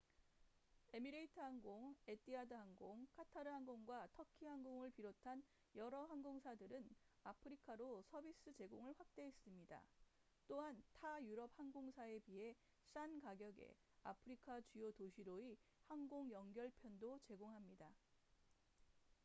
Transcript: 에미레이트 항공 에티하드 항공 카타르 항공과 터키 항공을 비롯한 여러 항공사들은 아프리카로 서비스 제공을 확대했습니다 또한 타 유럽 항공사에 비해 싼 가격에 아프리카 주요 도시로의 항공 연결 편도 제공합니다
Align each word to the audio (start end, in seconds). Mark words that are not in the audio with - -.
에미레이트 0.93 1.39
항공 1.39 1.95
에티하드 2.07 2.55
항공 2.55 3.05
카타르 3.11 3.47
항공과 3.47 4.07
터키 4.13 4.47
항공을 4.47 4.89
비롯한 4.89 5.43
여러 5.75 6.05
항공사들은 6.07 6.89
아프리카로 7.21 8.01
서비스 8.09 8.51
제공을 8.51 8.95
확대했습니다 8.97 9.79
또한 10.47 10.81
타 10.93 11.23
유럽 11.23 11.51
항공사에 11.55 12.17
비해 12.21 12.55
싼 12.81 13.19
가격에 13.19 13.75
아프리카 14.01 14.59
주요 14.61 14.91
도시로의 14.91 15.55
항공 15.85 16.31
연결 16.31 16.71
편도 16.81 17.19
제공합니다 17.19 17.93